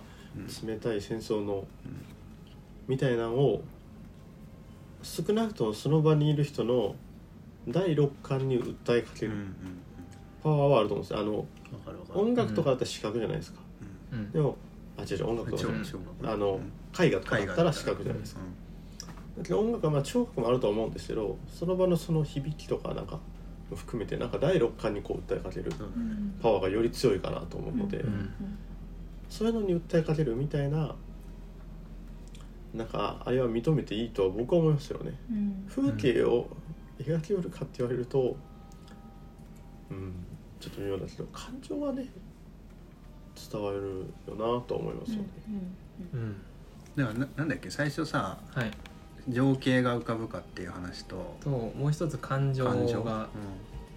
[0.66, 2.02] 冷たい戦争の、うん、
[2.88, 3.64] みたいなのを
[5.02, 6.96] 少なくともその場にいる人の
[7.68, 9.34] 第六感に訴えかける
[10.44, 11.20] パワーはあると思うんですよ。
[11.20, 11.46] あの
[12.14, 13.60] 音楽とかだったら視覚じゃないですか、
[14.12, 14.56] うん、でも
[14.98, 15.74] あ違う違う音楽とか
[16.24, 16.60] あの
[17.00, 18.42] 絵画とかだったら視覚じゃないですか、
[19.38, 23.20] だけど音楽はまあ聴覚もあると思うんですけどその場のその響きとかなんか
[23.70, 25.72] も含めてなんか第六感にこう訴えかける
[26.42, 28.34] パワーがより強いかなと思うので、うん、
[29.30, 30.96] そういうのに訴えかけるみたいな
[32.74, 35.14] なんかあれは認めていいとは僕は思いますよね。
[35.32, 36.48] うん、風景を
[37.04, 38.36] 描きよるかって言われると
[39.92, 40.14] うん。
[40.60, 42.08] ちょっと微妙だけど感情はね
[43.52, 45.28] 伝わるよなと思いますよね。
[46.14, 46.36] うん、うん、
[46.96, 47.70] だからななんだっけ？
[47.70, 48.72] 最初さ、はい、
[49.28, 52.82] 情景が浮かぶかっていう話とともう一つ感情が、うん、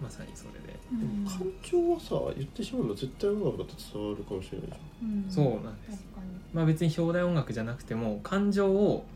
[0.03, 6.05] まさにそれで、うん、感情はさ言ってしまうの絶対音楽だと伝わるかもしれないじゃん、うん、そうなんです。
[6.53, 9.07] まあ別に表題音楽じゃなくても感情を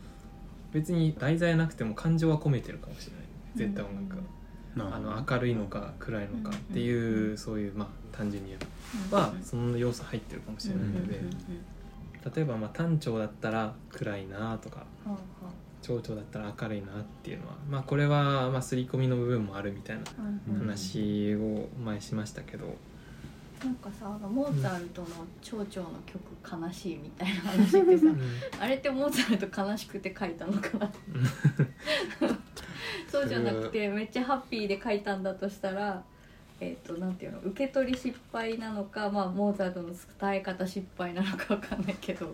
[0.71, 3.20] 別に題材なくても感情は込めてるかもしれない
[3.55, 7.87] 絶対音楽が、あの明るいのか暗いのかっていう、そういうまあ
[8.17, 11.21] 単純に言えば、はその要素入ってるかもしれないので、
[12.35, 14.85] 例えばまあ単調だったら暗いなとか、
[15.81, 20.03] 蝶々だったら明るいなっていうのはまあこれはまあ刷り込みの部分もあるみたいな
[20.59, 22.75] 話を前しましたけど。
[23.63, 25.07] なんかさモーツァルトの
[25.39, 26.19] 蝶々の曲
[26.65, 28.05] 「悲しい」みたいな話ってさ、
[28.59, 30.91] あれってモーツァルト悲しくて書いたのかな
[33.11, 36.01] そうじゃなくてめっちゃハッピーで書いたんだとしたら
[36.61, 42.33] えっ、ー、となんていうの受け取り失敗なのか、まあ、モーツァルトの伝え方失敗なのかわかんないけど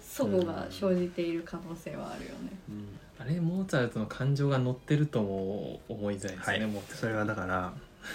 [0.00, 2.50] 齟齬が生じている可能性はあるよね。
[2.70, 2.98] うん。
[3.20, 7.72] あれモーツァルトの感情が乗ってるとも思いづらいですね、はい、それはだから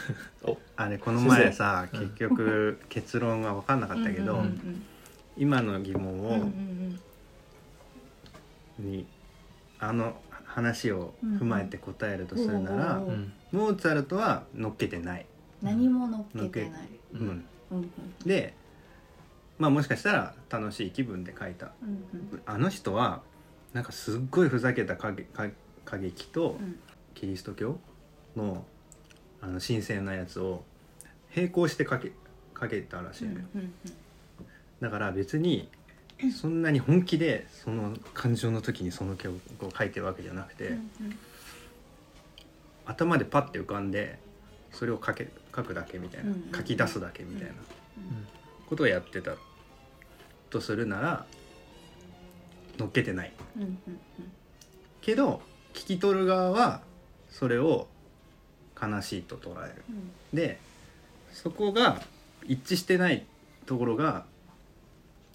[0.78, 4.44] あれこの前さ結局結論は分かんなかったけど、
[5.38, 6.50] 今の疑問を、
[8.80, 9.06] に
[9.80, 10.16] あの
[10.54, 13.02] 話を踏まえて答えるとするなら、
[13.52, 15.26] モーツァルトは乗っけてない。
[15.64, 16.90] 何も乗っけてない。
[17.14, 17.46] うん、
[18.24, 18.54] で
[19.58, 21.72] まあもしかしたら楽しい気分で書いた、
[22.46, 23.22] あの人は
[23.74, 25.12] なんかすっごいふざけた過
[25.86, 26.58] 過激と
[27.16, 27.80] キリスト教
[28.36, 28.64] の
[29.42, 30.64] あの神聖なやつを
[31.36, 32.12] 並行してかけ
[32.54, 33.46] かけたらしいのよ、
[34.82, 35.68] だから別に
[36.32, 40.72] そんなに本気でその感情の時にその曲を書いてるわけじゃなくて、
[42.86, 44.20] 頭でパッて浮かんで
[44.72, 47.54] それを書け書くだけみたいな、書き出すだけみたいな
[48.70, 49.36] ことをやってた
[50.50, 51.26] とするなら
[52.78, 53.34] 乗っけてない、
[55.02, 55.42] けど
[55.74, 56.82] 聞き取る側は
[57.30, 57.88] それを
[58.82, 59.92] 悲しいと捉える、う
[60.36, 60.60] ん、で
[61.32, 62.02] そこが
[62.46, 63.26] 一致してない
[63.66, 64.26] ところが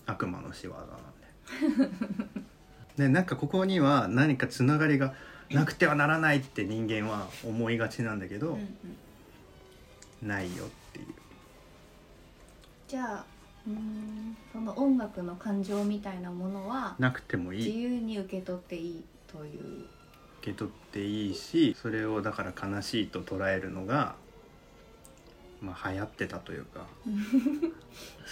[0.08, 1.88] 悪魔の仕業なんで。
[2.96, 5.14] でなんかここには何かつながりが
[5.50, 8.76] なくてはならないって人間は思いがちなんだけど、うん
[10.22, 11.06] うん、ないよっていう。
[12.88, 13.24] じゃあ
[13.66, 17.66] うんその音楽の感情みたいなものはなくてもいい。
[17.66, 19.84] 自由に受け取っていいという。
[20.40, 24.14] 受け取っていいしそれをだから悲しいと捉えるのが
[25.60, 26.86] まあ流行ってたというか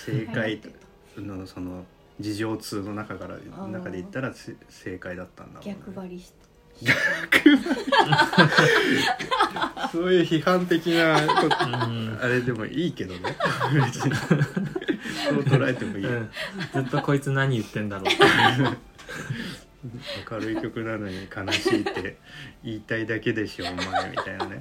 [0.06, 0.60] 正解
[1.20, 1.84] のその
[2.20, 3.36] 事情通の中から
[3.68, 4.32] 中で言ったら
[4.68, 6.32] 正解だったんだろう、ね、逆張りし
[6.82, 7.56] 逆
[9.92, 13.34] そういう批判的なあれでもいいけどね。
[13.72, 14.14] 別に。
[14.14, 16.30] そう捉えてもいい、うん、
[16.72, 18.06] ずっとこいつ何言ってんだろう。
[20.30, 22.18] 明るい曲なのに悲しいって
[22.64, 24.60] 言いたいだけでしょお前みたいなね。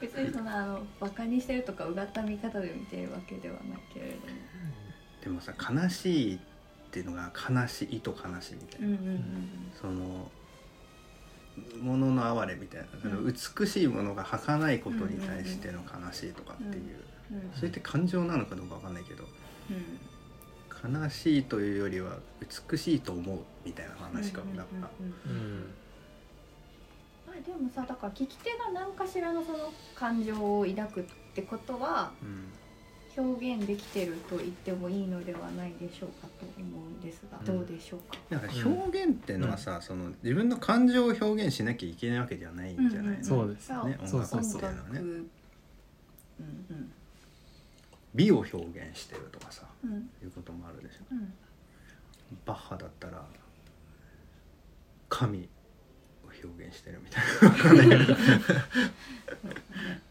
[0.00, 4.26] 別にそのあのバカにしてるとかうがった見方で見てるわけではないけれども
[5.22, 6.38] でもさ悲しいっ
[6.90, 10.30] ていうのが悲しいと悲しいみたいな、うんうんうん、その
[11.82, 16.96] ものの哀れみたいな、その美しいものが儚いことに対しての悲しいとかっていう、
[17.54, 19.24] それって感情なのかどうか分かんないけど、
[20.88, 24.90] 悲しいというよりは美しいと思うみたいな話かもだから。
[27.44, 31.04] でもさだから聞き手が何かしらのその感情を抱くっ
[31.34, 32.12] てことは、
[33.20, 38.18] 表現できてると言ってもいいのではないでしょうかと思うんですが、どうでしょうか？
[38.30, 43.76] だから表現っていうのはさ、その自分の感情を表現しなきゃいけないわけじゃないんじゃないの、そうですね。
[43.78, 45.00] 音楽っていうのはね。
[45.00, 45.30] うん
[46.40, 46.92] うん
[48.14, 51.32] 美を表現してるとかさ、うん、いうこともあるでしょ、うん、
[52.44, 53.24] バッハだったら
[55.08, 55.48] 神
[56.24, 58.16] を表現してるみたいな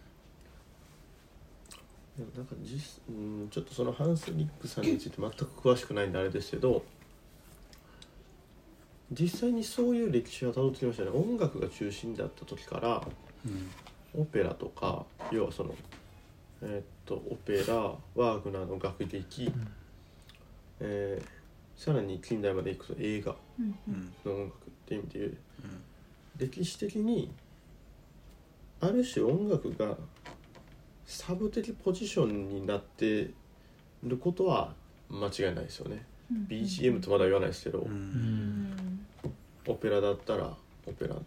[2.19, 6.84] でもなんか実、うん、ちょっとそのハンス・リックさんについて全く詳しくないんであれですけど
[9.10, 11.10] 実際にそういう歴史はたどってきましたね。
[11.10, 13.01] 音楽が中心だった時から、
[13.45, 15.73] うん、オペラとか要はその
[16.62, 19.67] えー、っとオペラワーグナーの楽劇、うん、
[20.82, 23.36] えー、さらに近代までいくと映画
[24.25, 25.34] の音楽っていう意味で、うん、
[26.38, 27.32] 歴史的に
[28.82, 29.95] ある種音楽が
[31.10, 33.32] サブ的ポジションになって
[34.04, 34.74] ることは
[35.10, 39.06] 間違いないですよね、うん、BGM とまだ言わないですけど、うん、
[39.67, 40.54] オペラだったら
[40.86, 41.22] オペラの、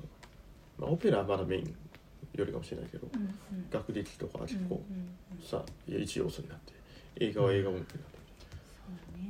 [0.79, 1.75] まあ、オペラはまだメイン
[2.35, 4.81] よりかもしれないけど、うんうん、学歴とか結構、
[5.45, 6.73] さ一要素になって
[7.17, 8.23] 映画は映画音楽になって。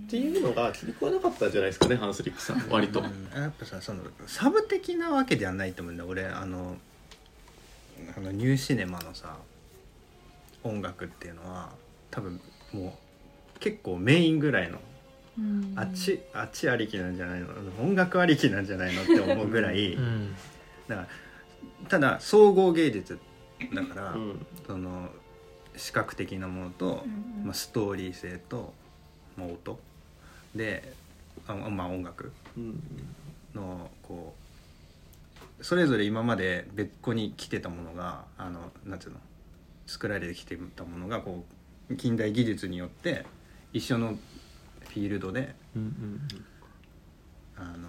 [0.07, 2.69] っていうのが気に食わなかったんじゃないですかねハンス・リックさん。
[2.69, 3.09] 割と、や
[3.49, 6.77] っぱさそのサブ的なわけではないと思うんだ俺あの
[8.15, 9.37] あのニューシネマのさ
[10.65, 11.71] 音楽っていうのは
[12.11, 12.41] 多分
[12.73, 12.97] も
[13.57, 14.79] う結構メインぐらいの
[15.77, 17.49] あっちあっちありきなんじゃないの？
[17.81, 19.03] 音楽ありきなんじゃないの？
[19.03, 20.35] って思うぐらい、うん、
[20.89, 21.09] だから
[21.89, 23.19] ただ総合芸術
[23.75, 25.09] だから、うん、その
[25.77, 27.41] 視覚的なものと、うん。
[27.41, 28.75] うん、まあ、ストーリー性と、
[29.37, 29.79] まあ、音。
[30.55, 30.93] で
[31.47, 32.33] あ、まあ、音楽。
[33.55, 34.35] のこ
[35.61, 39.19] うそれぞれ今まで別個に来てたものがあのなんていうの？
[39.93, 41.45] 作られてきてたものがこ
[41.91, 43.27] う近代技術によって
[43.75, 44.17] 一緒の
[44.89, 46.21] フィールドでうんうん
[47.57, 47.89] あの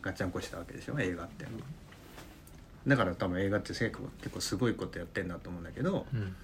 [0.00, 1.44] ガッチャンコしたわけでしょ映画って
[2.86, 6.34] だから多分映画って結構結構すごいことやってんだと思うんだけどうん。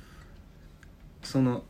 [1.23, 1.65] その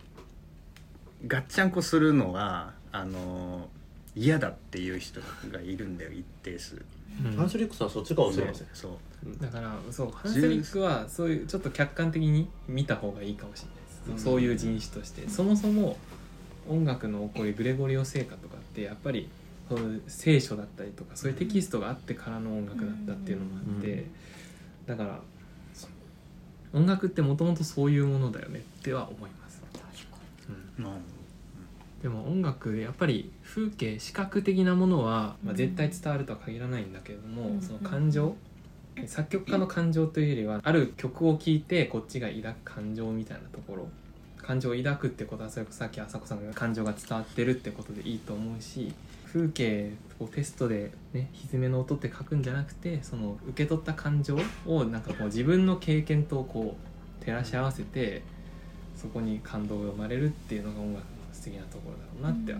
[1.29, 3.68] ガッチャンコするのはあの
[4.16, 5.20] 嫌だっていう人
[5.53, 6.83] がいるんだよ一定数。
[7.24, 7.37] うん。
[7.37, 8.66] ハンスリックさんはそっちかもしれません。
[8.72, 8.92] そう
[9.41, 15.29] だからそうハンスリックはそういうちょっと客観的に見た方がいいかもしれないです、そういう人種として。
[15.29, 15.97] そもそも
[16.69, 19.29] 音楽の起こりグレゴリオ聖歌とかってやっぱり
[19.69, 24.07] その聖書だったりとかそういうテキストがあってからの音楽だったっていうのもあって、うん。
[24.87, 25.21] だから
[26.73, 29.63] 音楽ってもともとそういうものだよねっては思います、
[30.79, 30.85] うん。
[30.85, 30.93] まあ
[32.03, 37.63] でも音楽やっぱり風景視覚的なものは、まあ、絶対伝わるとは限らないんだけれども、うん。
[37.63, 38.37] その感情
[39.07, 43.89] 作曲家の感情というよりはある曲を聴いてこっちが抱く感情みたいなところ
[44.39, 48.93] 感情を抱くってことはそれこそさっき朝子さんが感情が伝わってるってことでいいと思うし
[49.27, 56.77] 風景をテストでね歪めの音って書くんじゃなくてその受け取った感情をなんかこう自分の経験とこ
[57.21, 58.23] う照らし合わせて
[58.97, 62.59] そこに感動が生まれるっていうのが音楽の素敵なところだろうなっては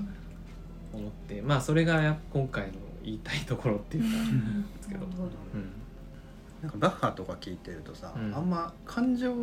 [0.93, 4.09] 思って、まあそれが今回の言いたいところっていうか、
[4.79, 5.05] ですけど。
[5.05, 5.73] うん、
[6.65, 8.35] なんかバッハとか聞いてるとさ、うん。
[8.35, 9.35] あんま感情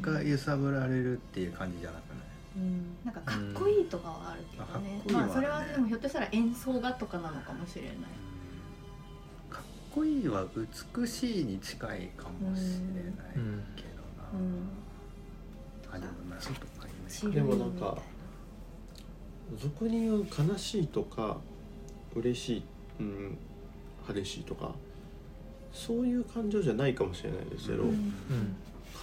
[0.00, 2.18] が揺さぶられるっていう感じじゃなくない？
[2.56, 2.96] うん。
[3.04, 5.02] なんかかっこいいとかはあるけどね。
[5.04, 5.12] うん。
[5.12, 7.94] まあそれはでもひょっとしたら演奏がとかなのかもしれない。
[9.50, 10.44] かっこいいは
[10.94, 12.60] 美しいに近いかもし
[12.94, 13.34] れない
[13.74, 14.68] けどな、うん。
[15.90, 16.66] あでもまあそうとか。
[16.82, 17.98] ありますチルでもなんか
[19.58, 21.38] 俗に言う悲しいとか
[22.14, 22.62] 嬉しい、
[23.00, 23.38] うん、
[24.08, 24.72] 激しいとか
[25.74, 27.90] そういう感情じゃないかもしれないですけど、うん。
[27.90, 28.12] うん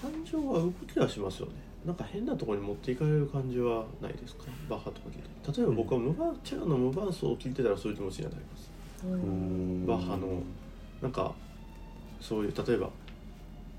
[0.01, 1.51] 感情は動きはしますよね。
[1.85, 4.45] なんか変なところに持っていかれる感じはないですか？
[4.67, 5.59] バッハとか聞いて。
[5.59, 8.71] 例えば僕は無伴チェアの無伴奏を聞いてたらそういう気持ちにはなります。
[9.05, 9.85] うん。
[9.85, 10.41] バッハの
[11.01, 11.35] なんか
[12.19, 12.89] そういう例えば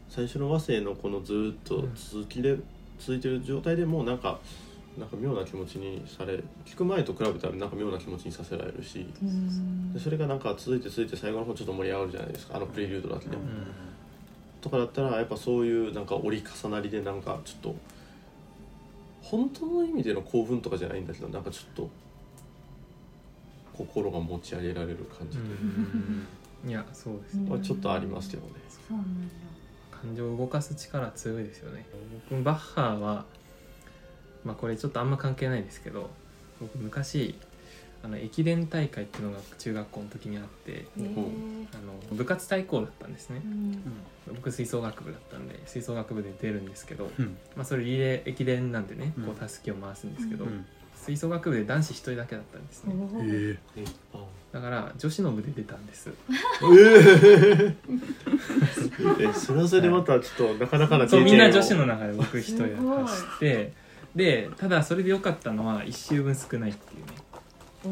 [0.08, 2.56] 最初の和声のこのずっと続きで、
[3.00, 4.38] 続いてる状態でもなんか
[4.98, 6.34] なんか妙な気持ちにされ
[6.66, 9.92] 聞く前と比べたらなんか妙な気持ちにさせられるしうん。
[9.92, 13.46] でそれがなんか続いて続いて最後の方ちょっと盛り上がるじゃないですかあのプレリュードだけでも、ん。
[14.60, 17.74] とかだったらやっぱそういうなんか折り重なりでなんかちょっと
[19.22, 21.88] 本当の意味での興奮とかじゃないんだけどなんかちょっと
[23.72, 26.26] 心が持ち上げられる感じうん。
[26.68, 27.50] いやそうですね。
[27.50, 28.46] はちょっとありますよね。
[28.68, 29.34] そうなんだ。
[29.90, 31.86] 感情を動かす力強いですよね。
[32.28, 33.24] 僕バッハは
[34.44, 36.10] まあこれちょっとあんま関係ないですけど
[36.60, 37.34] 僕昔
[38.04, 43.40] あの駅伝大会っていうのが中学校の時にあってあの部活対抗だったんですね。
[43.44, 43.80] うん。
[44.34, 47.36] 僕吹奏楽部だったんで吹奏楽部で出るんですけど、うん。
[47.54, 49.24] まあ、それリレー駅伝なんでねうん。
[49.26, 50.66] こうたすきを回すんですけど、うん。
[50.96, 53.58] 吹奏楽部で男子1人だけだったんですね。
[54.52, 56.10] だから女子の部で出たんです。
[59.20, 62.76] え それはそれでまたちょっとなかなかなそうみんな女子をの中で僕一人だ
[63.06, 63.72] 走って
[64.14, 67.22] でただそれで良かったのは1周分少ないっていうね。
[67.84, 67.88] お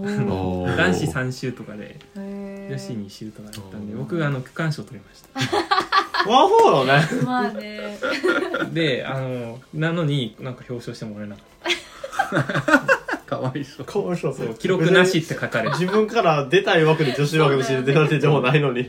[0.62, 0.76] おー。
[0.76, 2.68] 男子3周とかでー。
[2.68, 6.30] 女子2周とかだったんで僕があの区間賞取りました。
[6.30, 7.22] ワンフォーだね。
[7.24, 7.98] まあね。
[8.72, 13.86] であのなのになんか表彰してもらえなかっ かわいそう。
[13.86, 14.32] かわいそう。
[14.32, 18.84] たそう記録なしって書かれて自分から出たい枠で女子枠として出られてもないのに。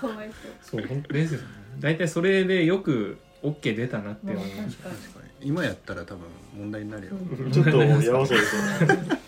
[0.00, 0.30] かわい
[0.62, 0.80] そう。
[0.80, 1.46] そう本当ですよね。
[1.78, 4.88] 大体それでよく OK 出たなって思いました
[5.46, 6.26] 今やったら多分
[6.58, 7.52] 問題になるよ、うん。
[7.52, 9.18] ちょっとやばそうですよね。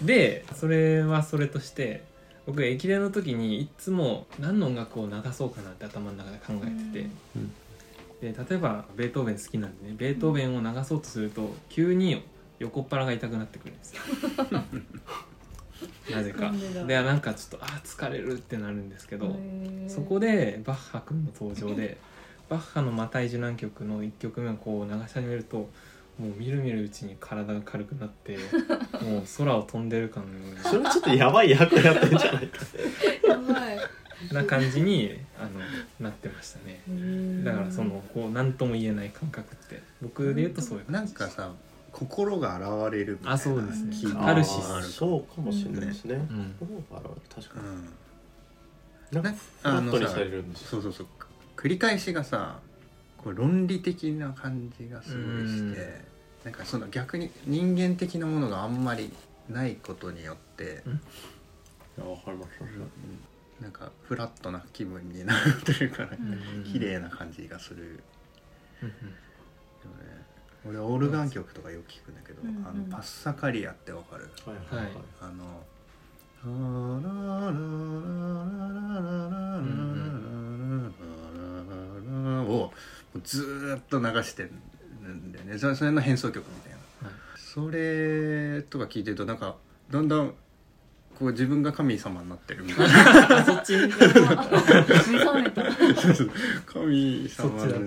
[0.00, 2.04] でそれはそれとして
[2.46, 7.52] 僕駅伝の時にいつも何の音楽を流そうかなって頭の中で考えてて、うん。
[8.20, 12.22] で例えばベートーベン好きなんでねベートーベンを流そうとすると急に
[12.60, 14.02] 横っ腹が痛くなってくるんですよ。
[16.14, 16.52] なぜか。
[16.86, 19.36] でなんかちょっとあー疲れるってなるんですけど、
[19.88, 21.98] そこでバッハ君の登場で
[22.50, 25.70] バッハの「マタイ受難曲」の1曲目をこう流し始めると
[26.18, 28.36] もうみるみるうちに体が軽くなって
[29.02, 32.58] もう空を飛んでるかのよそれちょっとやばい役やってんじゃないか。
[33.26, 33.78] やばい。
[34.30, 35.50] うな感じにあの
[36.00, 36.82] なってましたね。
[37.42, 39.80] だからそのこう何とも言えない感覚って。
[40.02, 41.52] 僕で言うとそういうなんかさ
[41.92, 44.12] 心が現れるみたいなあそうですね。
[44.12, 44.92] カタルシス。
[44.92, 46.14] そうかもしれないですね。
[46.16, 46.54] うん。
[46.58, 47.20] 心が現れる。
[47.48, 47.82] 確かうん。
[47.82, 47.88] に
[49.12, 50.68] なんかフラットにされるんですよ。
[50.68, 51.06] そうそうそう
[51.60, 52.58] 繰り返しがさ
[53.18, 55.74] こう論理的な感じがすごいしうん。
[55.74, 56.00] て
[56.44, 59.12] なんかその逆に人間的なものがあんまり
[59.50, 60.98] ないことによってうん。
[60.98, 62.64] かりました。
[63.62, 68.02] なんかフラットな気分になるというかねうん綺麗な感じがする。
[68.82, 68.92] うん
[70.66, 72.66] 俺オルガン曲とかよく聞くんだけど、うんうん。
[72.66, 74.28] あのパッサカリアってわかる？
[74.46, 74.92] はいはいはい。
[75.22, 75.64] あの
[76.44, 76.50] 「ラ
[77.08, 81.19] ララララララララララ」をも
[82.10, 84.50] うずーっと流してる
[85.12, 85.58] んだよね。
[85.58, 86.78] それそれの変奏曲みたいな。
[87.08, 87.16] はい。
[87.38, 89.56] それとか聞いてるとなんか
[89.90, 90.34] だんだん
[91.18, 93.38] こう自分が神様になってるみたいな。
[93.40, 93.98] あそっち神
[95.18, 95.44] 様に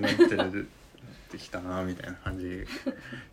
[0.00, 0.50] なってるなっ
[1.30, 2.64] てきたなみたいな感じ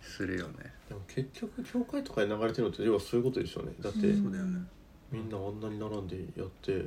[0.02, 0.74] するよね。
[0.89, 3.74] でも結局教会とかで流れてるのって要はそういうことですよね。
[3.80, 4.24] だって、うん。
[4.24, 4.62] そうだよね。
[5.12, 6.86] みんなあんなに並んでやって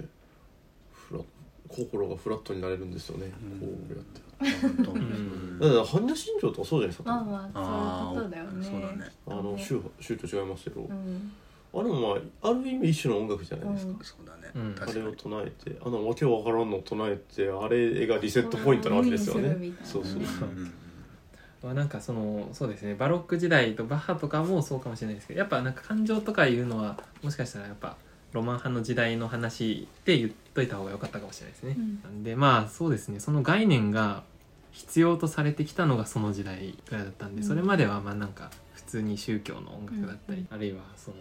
[1.74, 3.60] 心がフラットになれるんですよね、うん。
[3.60, 4.24] こうやって。
[4.60, 5.58] 本当ん。
[5.58, 8.64] だから般若心経とかそうじゃないですか、まあまあそういうことだよね。
[8.64, 9.12] そうだね。
[9.26, 11.32] あの宗宗と違いますけど、うん。
[11.74, 14.04] あれもまあある意味一種の音楽じゃないですか、うん。
[14.04, 14.76] そうだね、うん。
[14.80, 19.56] あれを唱えてあのわけわからんのを唱えてあれがリセットポイントなわけですよね。
[19.82, 21.74] そうそう。
[21.74, 22.94] なんかそのそうですね。
[22.94, 27.96] バロック時代とバッハとかもそうかもしれないですけどやっぱなんか感情とかいうのはもしかしたらやっぱ
[28.34, 31.76] ロマン派の時代の話で言っといた方が良かったかもしれないですね。
[31.78, 32.02] うん。
[32.02, 33.20] なんでまあそうですね。
[33.20, 34.24] その概念が
[34.72, 37.48] 必要とされてきたのがその時代ぐらいだったんで、うん。
[37.48, 40.48] それまではまあなんか普通に宗教の音楽だったり、うん。
[40.50, 41.16] あるいはその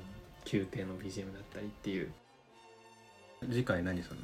[0.52, 2.12] 宮廷の BGM だったりっていう。
[3.48, 4.22] 次回何するの？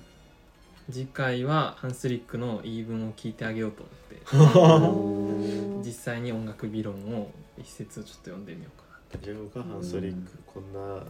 [0.92, 5.86] 次回はハンスリックの言い分を聞いてあげようと思って。
[5.88, 8.89] 実際に音楽理論を一節をちょっと読んでみようか。
[8.89, 11.03] な自分がハンスリック、こんな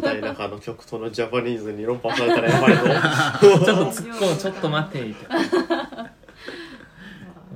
[0.00, 2.82] 硬い中の曲とのジャパニーズに論破されたらやばいぞ。
[3.64, 6.10] ちょっと突っ込む ちょっと待てみたいな、ま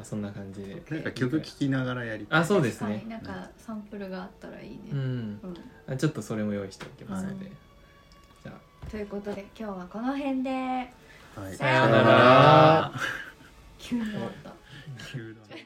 [0.02, 0.82] あ、そんな感じで。
[0.90, 2.40] なんか曲聴きながらやりたい。
[2.40, 2.90] あそうですね。
[2.90, 4.98] はいなんかサンプルがあったらいいね、うん。
[4.98, 5.02] う
[5.46, 5.56] ん。
[5.86, 7.54] あちょっとそれも用意しておきますので、はい。
[8.44, 8.86] じゃあ。
[8.90, 10.50] ということで今日はこの辺で。
[10.50, 11.56] はい。
[11.56, 12.92] さようなら。
[13.78, 14.52] 急に終わった。
[15.10, 15.56] 急だ